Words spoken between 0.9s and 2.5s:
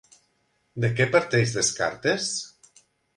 què parteix Descartes?